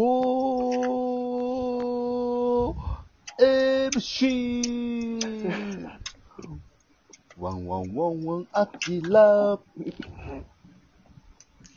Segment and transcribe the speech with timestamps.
[0.00, 2.74] 4
[3.38, 5.20] MC
[7.38, 9.58] ワンワンワンワンアキラ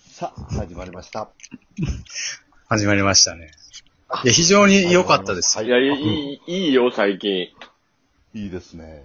[0.09, 1.27] さあ、始まりました。
[2.69, 3.51] 始まりましたね。
[4.23, 5.57] いや、非常に良かったです。
[5.57, 7.49] はいや、いい、いいよ、最近。
[8.33, 9.03] いいですね。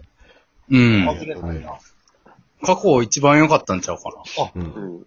[0.71, 1.09] うん。
[2.62, 4.12] 過去一番良かったんちゃうか
[4.55, 5.05] うん。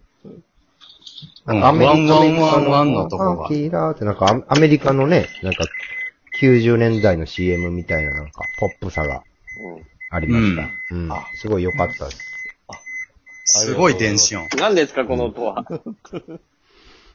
[1.46, 1.54] な。
[1.54, 3.48] うん、アメリワンワンワアンのとこがア。
[3.48, 5.64] キラーってなんかアアメリカのね、なんか
[6.40, 9.22] 90年代の CM みたいななんかポップさが
[10.10, 10.70] ありました。
[10.94, 11.12] うん。
[11.12, 12.28] あすごい良かったです。
[13.44, 14.48] すごい電子音。
[14.56, 15.64] 何ですか、この音は。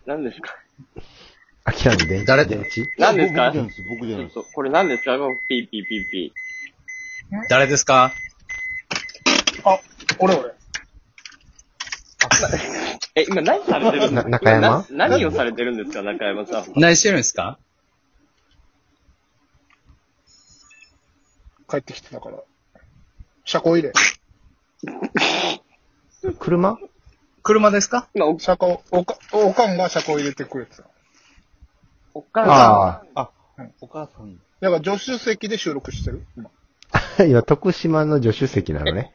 [0.05, 0.55] 何ですか
[1.63, 3.53] アキラの電池誰電池何ですか
[3.89, 4.39] 僕じゃないです。
[4.53, 5.17] これ何ですか
[5.49, 6.33] ピーピーピーピ
[7.49, 8.13] 誰ですか
[9.65, 9.79] あ、
[10.19, 10.49] 俺俺。
[10.49, 10.57] ー。
[13.17, 14.85] え、今何されてるんですなか中山？
[14.91, 16.65] な何をされてるんですか、中山さん。
[16.79, 17.57] 何してるんですか？
[21.67, 22.37] 帰ってきてたから。
[23.43, 23.91] 車庫入れ。
[26.39, 26.77] 車？
[27.41, 28.07] 車ですか？
[28.13, 30.83] 今、お、車庫、おか、おかんが車庫入れてくれてた。
[32.13, 33.29] お母さああ、
[33.81, 34.35] お母さん。
[34.59, 36.23] だから助手席で収録してる？
[36.37, 36.51] 今。
[36.91, 37.23] あ。
[37.23, 39.11] 今、徳島の助手席なのね。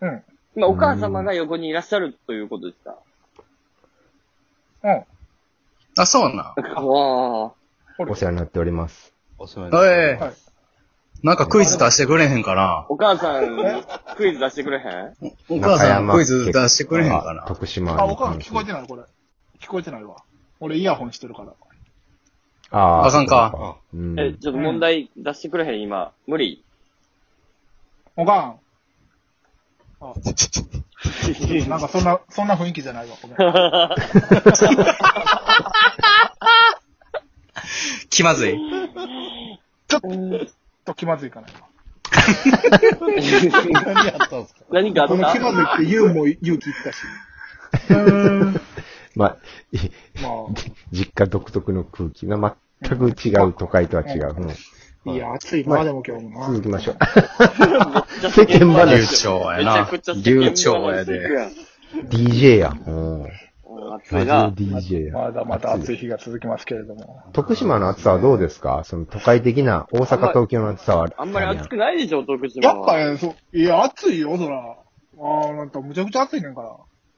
[0.00, 0.08] うん。
[0.08, 0.24] ん。
[0.56, 2.98] 今、お母様が横にいらっしゃるということですか？
[4.82, 5.04] うん。
[5.98, 6.54] あ、そうな。
[6.54, 6.54] わ
[7.48, 7.52] あ。
[7.98, 9.14] お世話になっております。
[9.38, 10.34] お世話になってええはい。
[11.22, 13.56] なんかクイズ出してくれへんかなお母さん、
[14.16, 15.14] クイズ出してくれへん？
[15.48, 19.02] お母さんクイズ出してくれへんかな徳島あ、おかんの聞こえてないこれ。
[19.60, 20.16] 聞こえてないわ。
[20.60, 21.54] 俺イヤホンしてるから。
[22.70, 23.06] ああ。
[23.06, 24.20] あかんかうん。
[24.20, 26.12] え、ちょっと問題出してくれへん、今。
[26.26, 26.62] 無理？
[28.16, 28.60] おかん。
[30.00, 30.12] あ、
[31.68, 33.16] なんかそんな、そんな雰囲気じゃないわ。
[33.20, 33.36] ごめん。
[38.10, 38.58] 気まずい。
[39.88, 40.00] ちょっ
[40.84, 41.66] と気まずいかな、今。
[43.84, 44.60] 何やったんですか？
[44.70, 46.98] 何かあっこの気まずいたって言うも勇気いったし。
[49.14, 49.36] まあ、
[49.72, 49.78] い
[50.22, 50.28] ま
[50.92, 52.38] 実家独特の空気が
[52.80, 54.34] 全く違う都会とは違う。
[54.36, 54.52] うんあ、
[55.12, 56.46] いや、暑いな、でも今日もな。
[56.48, 56.96] 続きましょう。
[58.30, 59.88] 世間話流暢やな。
[60.24, 61.48] 流暢やで。
[62.10, 62.72] DJ や。
[62.86, 63.22] うん。
[63.22, 63.30] うん
[63.98, 65.12] 暑いな DJ や。
[65.14, 67.22] まだまだ暑い日が続きますけれども。
[67.32, 68.82] 徳島の暑さはどうですか？
[68.84, 71.08] その都会的な大阪、東京の暑さは。
[71.16, 72.74] あんまり暑くないでしょ、徳島は。
[72.76, 74.76] やっぱね、そう、いや、暑いよ、そら。
[75.18, 76.68] ああ、なんかむちゃくちゃ暑いねんから。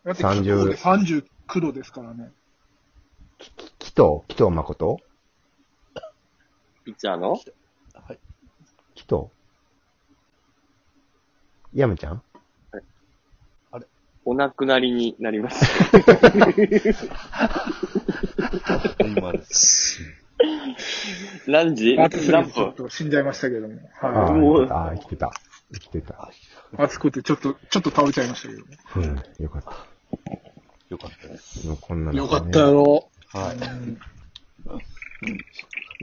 [0.04, 2.30] だって30 39度ですからね。
[3.38, 3.50] 紀
[3.86, 4.98] 藤紀藤誠
[6.84, 7.38] ピッチャーの？
[9.08, 9.28] 紀藤
[11.72, 12.22] 山ちゃん？
[14.26, 15.58] お亡くなりになりまし
[15.90, 15.98] た。
[19.02, 20.02] 今です。
[21.46, 23.76] 何時暑すぎ何分てちょっと死んじゃいましたけども。
[24.02, 25.32] あはあもうー、あー生きてた。
[25.72, 26.12] 生きてた。
[26.14, 26.18] い。
[26.76, 28.66] 暑くてちょっと、ちょっと倒れちゃいましたけども。
[28.96, 29.70] うん、よかった。
[30.90, 31.66] よかったです。
[31.66, 32.18] もうこんなの、ね。
[32.18, 33.08] よかったやろ。
[33.32, 33.56] はい。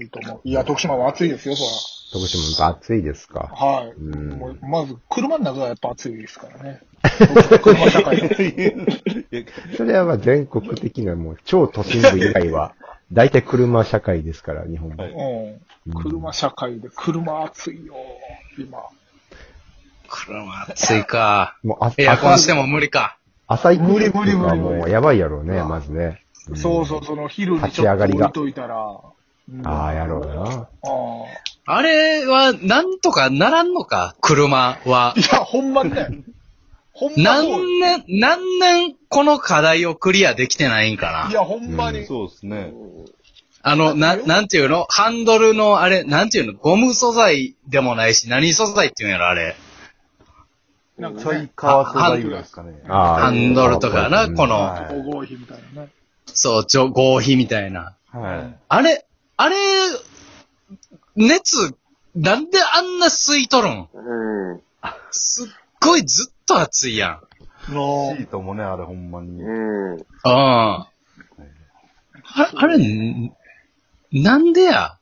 [0.02, 0.42] いいと思う。
[0.44, 1.64] いや、徳島は暑いですよ、そ
[2.12, 3.50] 徳島も暑いですか。
[3.52, 3.68] ら。
[3.68, 3.90] はい。
[3.92, 6.82] うんもうまず、車の中がやっぱ暑いですからね。
[7.64, 8.76] 車社会で。
[9.76, 12.74] それはまあ全国的なもう超都心部以外は、
[13.12, 15.04] 大体車社会ですから、日本も。
[15.04, 15.14] はい
[15.88, 15.94] うん。
[15.94, 17.96] 車社会で、車暑いよ、
[18.58, 18.80] 今。
[20.08, 21.58] 車暑いか。
[21.64, 23.18] もうあエアコンしても無理か。
[23.48, 26.22] 朝行く無理無理無理もうやばいやろうね、まずね。
[26.52, 29.00] んそうそう、その昼に立ちちょっと上がりが置いといたら。
[29.50, 30.42] うんああ、やろうな。
[30.42, 31.45] ああ
[31.82, 34.16] れは、なんとかならんのか？
[34.22, 35.20] 車はあ。
[35.20, 35.22] い。
[35.22, 36.10] や、ほんまね。
[36.92, 41.32] ほんま何そうよ年、何年この課題をクリアできてないんかな？
[41.32, 42.06] いや、ほんまに。
[42.06, 42.72] そうですね。
[43.64, 44.86] あの、な、なんていうの？
[44.90, 46.54] ハンドルのあれ、なんていうの？
[46.54, 49.56] ゴム素材でもないし、何素材っていうんやろあれ。
[50.98, 52.80] なんかチャイね、カー素材ぐらいですかね。
[52.88, 55.90] あハンドルとかな、うんこの、はお合皮みたいなね。
[56.28, 57.96] そう、ちょ、合皮みたいな。
[58.12, 58.58] はい。
[58.70, 59.06] あれ、
[59.36, 59.56] あれ、
[61.16, 61.76] 熱、
[62.16, 63.88] なんであんな吸い取るん？
[63.94, 64.62] うん。
[65.12, 65.48] すっ
[65.82, 67.20] ごいずっと熱いや
[67.70, 67.74] ん。
[67.74, 69.42] のシートもね、あれほんまに。
[69.42, 69.94] うん。
[69.94, 70.06] うん。
[70.24, 70.90] あ
[72.56, 73.34] あれ、ん
[74.12, 74.98] なんでや？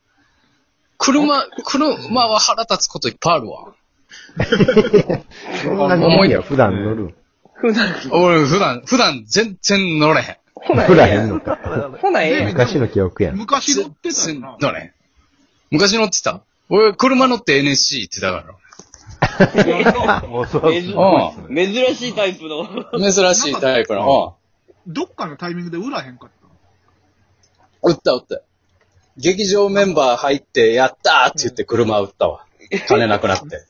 [0.98, 3.74] 車、車は腹立つこといっぱいあるわ。
[5.63, 7.15] そんなに重いや、普段乗る。
[8.12, 10.38] 俺、普段、普段全然乗れへん。
[10.56, 11.57] ほな、乗らへんのか。
[12.01, 12.48] ほな、ええやん。
[12.50, 13.36] 昔の記憶やん。
[13.36, 14.57] 昔乗ってたな。
[14.62, 14.94] 乗れへん。
[15.73, 18.55] 昔乗ってた俺、車乗って NSC 行ってたから。
[21.49, 22.67] 珍しいタイプの。
[22.99, 24.35] 珍しいタイプの。
[24.85, 26.29] どっかのタイミングで売らへんかっ
[27.83, 27.91] うん。
[27.91, 28.41] 売った売った。
[29.17, 32.45] 劇場メンバー入って、やったーって言って車売ったわ。
[32.87, 33.65] 金なくなって。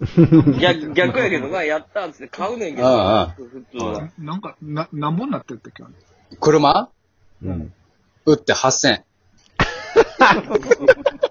[0.60, 2.88] 逆、逆やけどな、やったーっつって買うねんけど。
[2.88, 4.10] うんうん普通は。
[4.18, 5.88] なんか、な、何本なってるって今
[6.30, 6.36] 日？
[6.40, 6.88] 車？
[7.44, 7.72] うん。
[8.26, 9.02] 売って8000。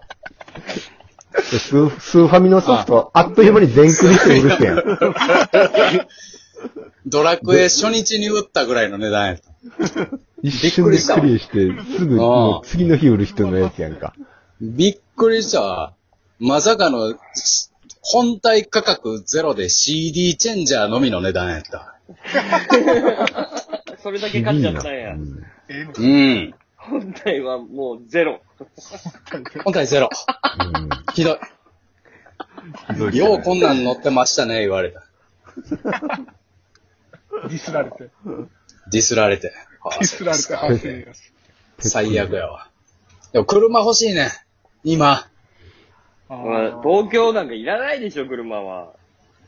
[1.48, 4.84] スー、スーファミのソフト、あっという間に全クリして売る人やん。
[7.08, 9.44] ドラクエ初日に売ったぐらいの値段やった。
[10.44, 14.14] 一瞬でクリアして、すぐ、もう次の日売る人のやつやんか。
[14.62, 15.94] びっくりしたわ。
[16.40, 17.70] まさかの、し
[18.02, 21.96] 本体価格ゼロで CD チェンジャーのみの値段やった。
[24.02, 25.14] それだけ買っちゃったんや。
[25.14, 25.18] う
[26.08, 26.56] ん。
[26.90, 28.42] 本体はもうゼロ。
[29.64, 30.10] 本体ゼロ。
[31.14, 31.38] ひど
[33.12, 33.18] い。
[33.18, 35.04] ようこんなん乗ってましたね、言われた。
[35.56, 38.10] ディスられて。
[38.92, 39.52] ディスられて。
[39.52, 41.22] ディスられて発生やし。
[41.80, 42.70] 最悪やわ。
[43.32, 44.32] でも車欲しいね。
[44.84, 45.30] 今。
[46.30, 48.94] 東京なんかいらないでしょ、車は。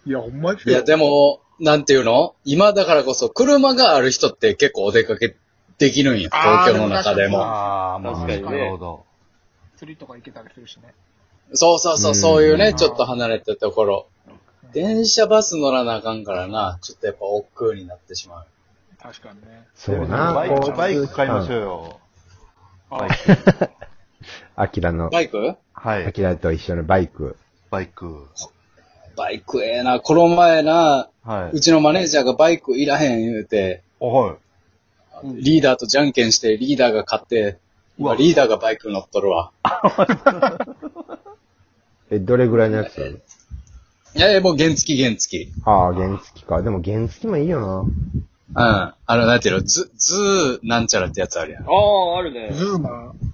[0.05, 2.35] いや、ほんまですいや、でも、なんていうの？
[2.45, 5.35] 今だからこそ、車がある人って結構お出かけ
[5.79, 6.29] できるんや。
[6.29, 7.41] 東京の中でも。
[7.41, 9.05] ああ、まあ、確かにねなるほど。
[9.77, 10.93] 釣りとか行けたりするしね。
[11.53, 14.07] そうそうそう、うんそういうね、ちょっと離れたところ。
[14.73, 18.45] 電車バス乗らなあかんからな、ちょっとやっぱ億劫になってしまう。
[19.01, 19.65] 確かにね。
[19.73, 20.33] そうな。
[20.33, 21.61] バイク、バイク買いましょうう。
[21.61, 21.99] よ。
[22.91, 23.69] あバイク。
[24.55, 25.55] アキラの、バイク？
[25.73, 26.05] はい。
[26.05, 27.37] アキラと一緒のバイク。
[27.71, 28.27] バイク。
[29.15, 30.01] バイクええな。
[30.01, 34.35] この前な、はいうちのマネージャーがバイクいらへん言うて、おはい。
[35.23, 37.57] リーダーとじゃんけんしてリーダーが勝って、
[37.99, 39.51] うわ今リーダーがバイク乗っとるわ。
[42.11, 43.21] え、どれぐらいのやつ
[44.15, 45.51] いやいや、もう原付き原付き。
[45.65, 46.61] ああ、原付か。
[46.63, 47.77] でも原付もいいよな。
[47.81, 48.93] うん。
[49.05, 51.63] あの、なんていうの、ズ、ズーなんちゃらってやつあるやん。
[51.63, 51.67] あ
[52.15, 52.49] あ、あるね。
[52.51, 53.29] ズーマー。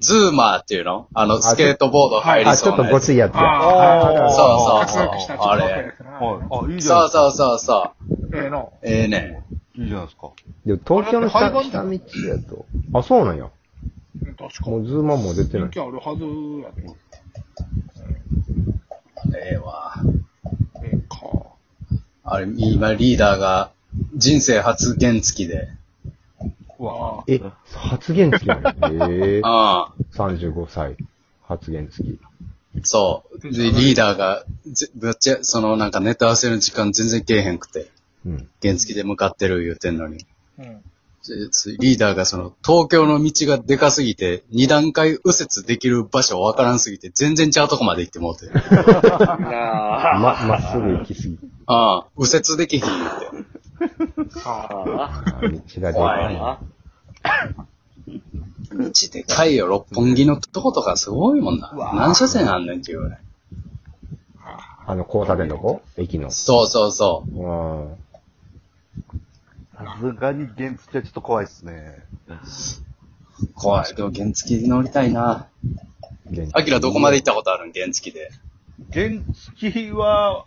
[0.00, 1.08] ズーマーっていうの？
[1.14, 2.84] あの、スケートボード入りあ、ちょっと。
[2.84, 3.40] ごついやつや。
[3.40, 5.64] ああ、そうそう活躍したちょっとあれ。
[5.64, 7.28] あ、いいじゃないそう。
[7.28, 7.92] そうそうそ
[8.32, 8.36] う。
[8.36, 8.72] ええの。
[8.82, 9.44] ええね。
[9.78, 10.32] いいじゃないですか。
[10.66, 12.66] でも東京の下あれって下道やと。
[12.94, 13.44] あ、そうなんや。
[13.44, 13.50] うん
[14.34, 15.80] 確かもうズーマンも出てない人気。
[15.80, 16.24] あるはず
[16.62, 16.96] やと。
[19.36, 19.94] ええわ。
[20.82, 21.18] ええか。
[22.24, 23.70] あれ、今リーダーが
[24.16, 25.68] 人生初原付きで。
[26.78, 27.40] うわえ、
[27.72, 29.94] 発言付きなのええ ああ。
[30.14, 30.96] 35歳。
[31.42, 32.18] 発言付き。
[32.84, 33.40] そう。
[33.40, 37.90] で、リーダーが、ぜぶっちゃ、そのなんかネタ合わせの時間全然けえへんくて、
[38.26, 38.48] うん。
[38.62, 40.26] 原付きで向かってる言うてんのに。
[40.58, 40.82] うん。
[41.50, 48.46] つリーダーがその、東京の道がでかすぎて、二段階右折できる場所わからんすぎて、全然ちゃうとこまで行ってもうて。
[48.46, 50.18] なあ。
[50.18, 51.38] ま、まっすぐ行きすぎ。
[51.66, 54.40] ああ、右折できひん言うて。
[54.44, 56.60] あああ道がでか
[58.08, 58.16] い。
[58.76, 61.72] 道でかいよ、六本木のとことかすごいもんな。
[61.94, 63.20] 何車線あんねんっていうぐらい。
[64.86, 66.30] あの、交差点の子駅の。
[66.30, 67.30] そうそうそう。
[67.30, 67.96] うん。
[69.78, 72.04] さすがに原付はちょっと怖いっすね。
[73.54, 73.94] 怖い。
[73.94, 75.46] でも原付乗りたいな。
[76.30, 77.72] 元アキラどこまで行ったことあるん？
[77.72, 78.30] 原付で。
[78.92, 80.46] 原付は、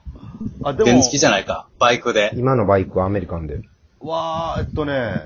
[0.64, 1.68] あ、でも、原付じゃないか。
[1.80, 2.32] バイクで。
[2.36, 3.62] 今のバイクはアメリカンで。
[4.00, 5.22] わー、えっとね、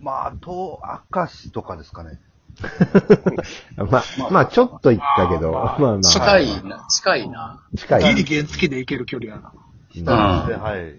[0.00, 0.80] まあ、と、
[1.14, 2.20] 明石とかですかね。
[3.76, 6.00] ま、まあちょっと行ったけど、まあまあ。
[6.00, 7.62] 近いな、近いな。
[7.76, 8.14] 近い。
[8.14, 9.52] ギリ原付で行ける距離やな。
[9.94, 10.94] 下道で、はい。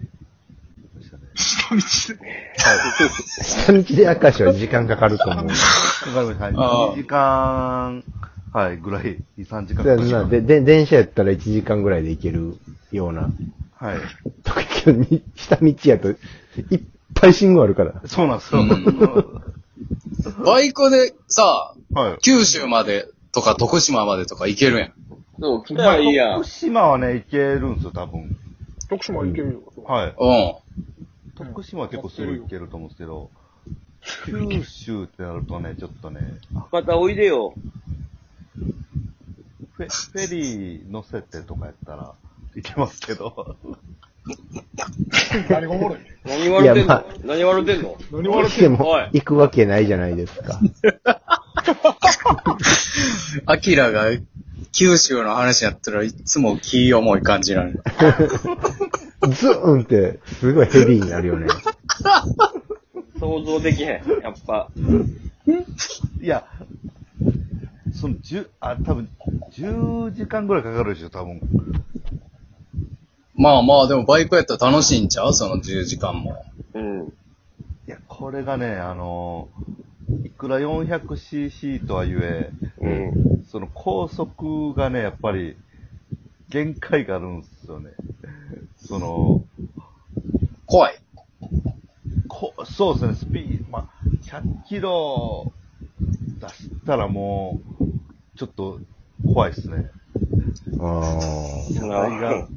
[1.68, 1.80] 下道
[2.14, 3.12] で。
[3.44, 5.46] 下道で明石は時間かかると思う。
[5.46, 5.52] わか
[6.22, 6.44] りました。
[6.44, 6.54] はい。
[6.56, 8.04] あー2時間、
[8.52, 12.56] はい、ぐらい、2、3時間でかかりますでで電車やったら1時間ぐらいで行ける
[12.92, 13.30] ような。
[13.74, 13.98] はい。
[14.44, 16.16] 東京に、下道やと、いっ
[17.14, 18.00] ぱい信号あるから。
[18.06, 19.42] そうなんですよ。
[20.44, 22.18] バイクでさ、はい。
[22.20, 24.92] 九州までとか徳島までとか行けるやん。
[25.40, 26.48] そう、来たらいいやん徳。
[26.48, 28.36] 島はね、行けるんですよ、多分。
[28.88, 29.84] 徳島行けるよ。
[29.84, 30.14] はい。
[30.18, 30.32] う
[30.64, 30.67] ん。
[31.44, 33.30] 徳島は結構すぐ行けると思うんですけど、
[34.26, 36.20] 九州ってなるとね、ちょっとね、
[36.70, 37.54] 博多おいでよ。
[39.74, 42.14] フェフェリー乗せてとかやったら、
[42.54, 43.56] 行けますけど。
[45.48, 47.04] 何がおもろい何笑ってんの？
[47.24, 47.96] 何笑ってんの？
[48.10, 48.88] 何笑ってでんの？
[48.88, 50.58] おいも、行くわけないじゃないですか。
[53.46, 54.06] アキラが
[54.72, 57.72] 九州の話やったらいつも気重い感じなの。
[59.22, 61.48] ズーンって、すごいヘビーになるよね。
[63.18, 63.90] 想像できへん。
[64.22, 64.68] やっぱ。
[66.20, 66.46] いや、
[67.92, 69.08] その、十、あ、多分、
[69.52, 71.40] 10時間ぐらいかかるでしょ、多分。
[73.34, 75.32] まあまあ、でもバイクやったら楽しいんちゃう？
[75.32, 76.44] その10時間も。
[76.74, 77.12] うん。
[77.86, 79.48] いや、これがね、あの、
[80.24, 83.44] 一くら 400cc とはいえ、うん。
[83.50, 85.56] その高速がね、やっぱり
[86.48, 87.90] 限界があるんですよね。
[88.88, 89.44] その、
[90.64, 90.98] 怖い。
[92.26, 93.88] こそうですね、スピード、まあ、
[94.40, 95.52] 100キロ
[96.40, 97.84] 出したらもう、
[98.38, 98.80] ちょっと
[99.26, 99.90] 怖いですね。
[100.80, 101.02] あ
[101.74, 102.48] 車体が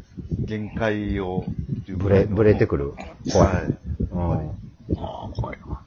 [0.45, 1.51] 限界を、あ。
[1.97, 2.93] ブレ、ブレてくる
[3.31, 3.53] 怖い。
[3.55, 3.65] はい。
[3.65, 4.51] うん
[4.97, 5.81] ああ、怖いな。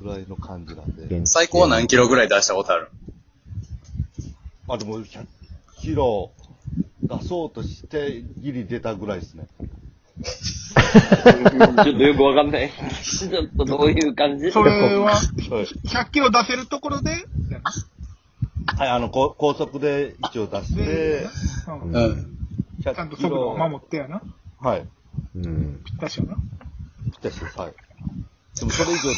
[0.00, 1.04] ぐらいの感じなんで。
[1.04, 2.88] 現最高は何キロぐらい出したことある？
[4.68, 5.26] あ、でも100
[5.80, 6.30] キロ
[7.18, 9.46] 出そうとしてギリ出たぐらいですね。
[10.22, 12.70] ちょっとよくわかんない。
[12.70, 14.50] ちょっとどういう感じ？
[14.52, 15.24] それは、はい。
[15.24, 17.12] 100キロ出せるところで、
[18.76, 21.26] はい、あの、こ高速で一応出してで、、
[21.68, 22.38] うんうん。
[22.82, 23.68] ちゃん100とキ速度をロ。
[23.68, 24.22] 守ってやな。
[24.60, 24.86] はい。
[25.36, 25.82] うん。
[25.84, 26.36] ぴったしよな。
[26.36, 27.58] ぴったしです。
[27.58, 27.74] はい。
[28.58, 29.10] でもそれ以上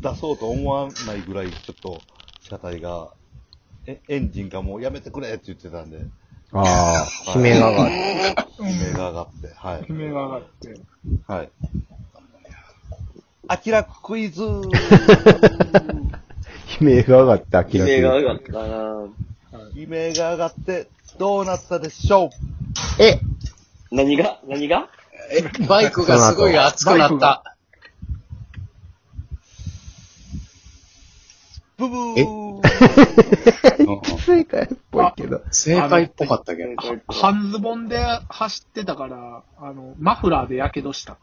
[0.00, 2.00] 出そうと思わないぐらい、ちょっと
[2.40, 3.10] 車体が、
[3.86, 5.98] えエンジンがもうやめてくれって言ってたんで、
[6.54, 7.94] ああ、悲鳴が上がる。
[8.58, 9.86] うん悲鳴が上がって、はい。
[9.88, 10.74] 悲鳴が上がって。
[11.26, 11.50] はい。
[13.48, 14.62] アキラクイズ悲
[16.80, 17.46] 鳴が上がって
[17.78, 18.58] 明ら目がか上がったな
[19.74, 22.30] 悲鳴が上がって、どうなったでしょ
[22.98, 23.02] う？
[23.02, 23.08] に。
[23.08, 23.20] え
[23.90, 24.38] 何が？
[24.46, 24.88] 何が？
[25.30, 27.51] え、バイクがすごい熱くなった。
[31.88, 32.24] ブブえ？
[32.24, 32.52] ー
[34.18, 35.42] 正解っぽいけど。
[35.50, 36.76] 正解っぽかったけど。
[37.08, 37.98] 半ズボンで
[38.28, 41.16] 走ってたから、あの、マフラーで火傷した。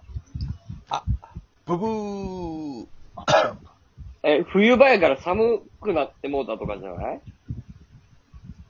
[1.65, 2.85] ブブー。
[4.23, 7.21] え、冬場やから寒くなってもうたとかじゃない？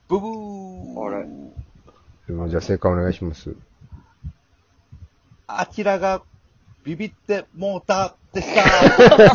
[0.08, 1.06] ブブー。
[1.06, 2.48] あれ。
[2.48, 3.56] じゃあ正解お願いします。
[5.48, 6.22] アキラが
[6.84, 9.34] ビビってもうたでした